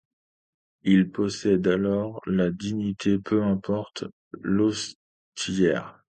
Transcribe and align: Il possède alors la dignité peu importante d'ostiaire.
Il 0.81 1.11
possède 1.11 1.67
alors 1.67 2.21
la 2.25 2.49
dignité 2.49 3.19
peu 3.19 3.43
importante 3.43 4.11
d'ostiaire. 4.43 6.03